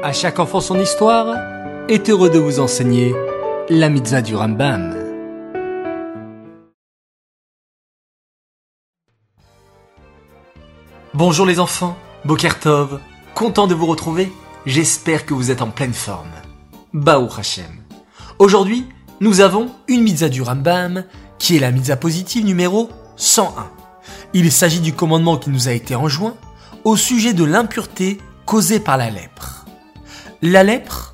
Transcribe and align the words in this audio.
À 0.00 0.12
chaque 0.12 0.38
enfant 0.38 0.60
son 0.60 0.78
histoire 0.78 1.34
est 1.88 2.08
heureux 2.08 2.30
de 2.30 2.38
vous 2.38 2.60
enseigner 2.60 3.16
la 3.68 3.88
mitzvah 3.88 4.22
du 4.22 4.36
Rambam. 4.36 4.94
Bonjour 11.14 11.44
les 11.46 11.58
enfants, 11.58 11.96
Bokertov, 12.24 13.00
content 13.34 13.66
de 13.66 13.74
vous 13.74 13.86
retrouver, 13.86 14.32
j'espère 14.66 15.26
que 15.26 15.34
vous 15.34 15.50
êtes 15.50 15.62
en 15.62 15.70
pleine 15.70 15.92
forme. 15.92 16.30
Baou 16.92 17.28
Hashem. 17.36 17.82
Aujourd'hui, 18.38 18.86
nous 19.20 19.40
avons 19.40 19.68
une 19.88 20.04
mitzvah 20.04 20.28
du 20.28 20.42
Rambam 20.42 21.06
qui 21.40 21.56
est 21.56 21.60
la 21.60 21.72
mitzvah 21.72 21.96
positive 21.96 22.44
numéro 22.44 22.88
101. 23.16 23.68
Il 24.32 24.52
s'agit 24.52 24.80
du 24.80 24.92
commandement 24.92 25.38
qui 25.38 25.50
nous 25.50 25.66
a 25.66 25.72
été 25.72 25.96
enjoint 25.96 26.36
au 26.84 26.96
sujet 26.96 27.32
de 27.32 27.42
l'impureté 27.42 28.18
causée 28.46 28.78
par 28.78 28.96
la 28.96 29.10
lèpre. 29.10 29.57
La 30.42 30.62
lèpre 30.62 31.12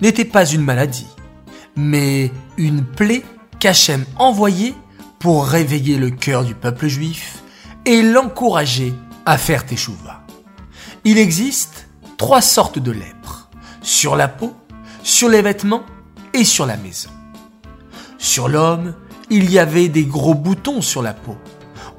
n'était 0.00 0.24
pas 0.24 0.44
une 0.44 0.62
maladie, 0.62 1.06
mais 1.76 2.32
une 2.56 2.84
plaie 2.84 3.24
qu'Hachem 3.60 4.04
envoyait 4.16 4.74
pour 5.20 5.46
réveiller 5.46 5.98
le 5.98 6.10
cœur 6.10 6.44
du 6.44 6.54
peuple 6.54 6.88
juif 6.88 7.42
et 7.84 8.02
l'encourager 8.02 8.92
à 9.24 9.38
faire 9.38 9.64
teshuva. 9.66 10.24
Il 11.04 11.18
existe 11.18 11.86
trois 12.16 12.40
sortes 12.42 12.80
de 12.80 12.90
lèpre, 12.90 13.48
sur 13.82 14.16
la 14.16 14.26
peau, 14.26 14.52
sur 15.04 15.28
les 15.28 15.42
vêtements 15.42 15.84
et 16.32 16.44
sur 16.44 16.66
la 16.66 16.76
maison. 16.76 17.10
Sur 18.18 18.48
l'homme, 18.48 18.94
il 19.30 19.48
y 19.50 19.60
avait 19.60 19.88
des 19.88 20.04
gros 20.04 20.34
boutons 20.34 20.80
sur 20.82 21.02
la 21.02 21.14
peau. 21.14 21.36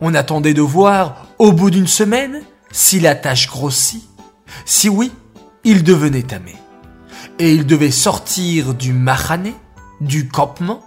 On 0.02 0.14
attendait 0.14 0.54
de 0.54 0.62
voir, 0.62 1.28
au 1.40 1.54
bout 1.54 1.72
d'une 1.72 1.88
semaine, 1.88 2.42
si 2.72 3.00
la 3.00 3.16
tache 3.16 3.48
grossit. 3.48 4.04
Si 4.66 4.90
oui, 4.90 5.12
il 5.68 5.84
devenait 5.84 6.24
tamé. 6.24 6.56
Et 7.40 7.54
il 7.54 7.66
devait 7.66 7.92
sortir 7.92 8.74
du 8.74 8.94
mahané, 8.94 9.54
du 10.00 10.30
campement, 10.30 10.82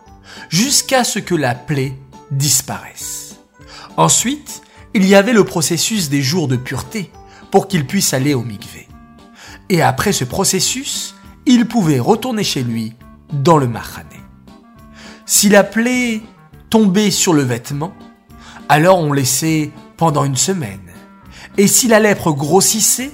jusqu'à 0.49 1.05
ce 1.05 1.19
que 1.19 1.35
la 1.35 1.55
plaie 1.55 1.99
disparaisse. 2.31 3.37
Ensuite, 3.99 4.63
il 4.95 5.07
y 5.07 5.15
avait 5.15 5.35
le 5.35 5.45
processus 5.45 6.09
des 6.09 6.23
jours 6.23 6.49
de 6.49 6.57
pureté 6.57 7.13
pour 7.51 7.69
qu'il 7.69 7.87
puisse 7.87 8.15
aller 8.15 8.33
au 8.33 8.41
mikvé. 8.41 8.89
Et 9.69 9.83
après 9.83 10.13
ce 10.13 10.25
processus, 10.25 11.15
il 11.45 11.67
pouvait 11.67 12.01
retourner 12.01 12.43
chez 12.43 12.63
lui 12.63 12.95
dans 13.35 13.59
le 13.59 13.69
mahané. 13.69 14.21
Si 15.27 15.51
la 15.51 15.63
plaie 15.63 16.23
tombait 16.71 17.11
sur 17.11 17.35
le 17.35 17.43
vêtement, 17.43 17.93
alors 18.71 18.99
on 18.99 19.13
laissait 19.13 19.73
pendant 19.99 20.25
une 20.25 20.37
semaine. 20.37 20.81
Et 21.59 21.67
si 21.67 21.87
la 21.87 22.01
lèpre 22.01 22.33
grossissait, 22.33 23.11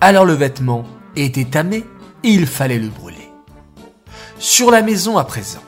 alors 0.00 0.24
le 0.24 0.34
vêtement 0.34 0.84
était 1.22 1.44
tamé 1.44 1.84
il 2.22 2.46
fallait 2.46 2.78
le 2.78 2.88
brûler. 2.88 3.30
Sur 4.38 4.70
la 4.70 4.82
maison 4.82 5.18
à 5.18 5.24
présent, 5.24 5.62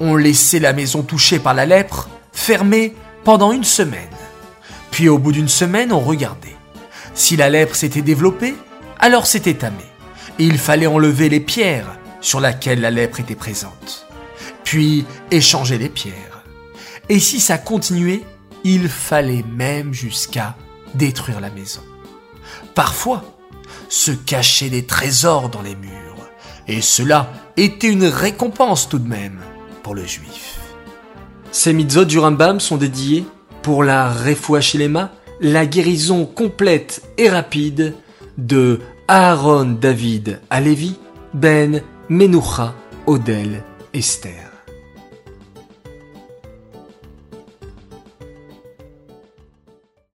on 0.00 0.16
laissait 0.16 0.60
la 0.60 0.72
maison 0.72 1.02
touchée 1.02 1.38
par 1.38 1.54
la 1.54 1.66
lèpre 1.66 2.08
fermée 2.32 2.94
pendant 3.24 3.52
une 3.52 3.64
semaine. 3.64 4.10
Puis 4.90 5.08
au 5.08 5.18
bout 5.18 5.32
d'une 5.32 5.48
semaine, 5.48 5.92
on 5.92 6.00
regardait. 6.00 6.56
Si 7.14 7.36
la 7.36 7.50
lèpre 7.50 7.74
s'était 7.74 8.02
développée, 8.02 8.54
alors 8.98 9.26
c'était 9.26 9.54
tamé. 9.54 9.84
Et 10.38 10.44
il 10.44 10.58
fallait 10.58 10.86
enlever 10.86 11.28
les 11.28 11.40
pierres 11.40 11.98
sur 12.20 12.40
lesquelles 12.40 12.80
la 12.80 12.90
lèpre 12.90 13.20
était 13.20 13.34
présente. 13.34 14.06
Puis 14.64 15.04
échanger 15.30 15.78
les 15.78 15.88
pierres. 15.88 16.44
Et 17.08 17.20
si 17.20 17.38
ça 17.38 17.58
continuait, 17.58 18.22
il 18.64 18.88
fallait 18.88 19.44
même 19.56 19.92
jusqu'à 19.92 20.56
détruire 20.94 21.40
la 21.40 21.50
maison. 21.50 21.82
Parfois, 22.74 23.22
se 23.88 24.10
cacher 24.10 24.70
des 24.70 24.86
trésors 24.86 25.48
dans 25.48 25.62
les 25.62 25.76
murs. 25.76 26.28
Et 26.66 26.80
cela 26.80 27.30
était 27.56 27.88
une 27.88 28.06
récompense 28.06 28.88
tout 28.88 28.98
de 28.98 29.08
même 29.08 29.40
pour 29.82 29.94
le 29.94 30.06
juif. 30.06 30.58
Ces 31.52 31.72
mitzvot 31.72 32.04
du 32.04 32.18
Rambam 32.18 32.58
sont 32.58 32.76
dédiés 32.76 33.24
pour 33.62 33.84
la 33.84 34.12
Refuachilema, 34.12 35.12
la 35.40 35.66
guérison 35.66 36.26
complète 36.26 37.02
et 37.16 37.28
rapide 37.28 37.94
de 38.38 38.80
Aaron 39.08 39.76
David 39.80 40.40
Alevi, 40.50 40.96
Ben 41.32 41.82
Menucha 42.08 42.74
Odel 43.06 43.62
Esther. 43.92 44.43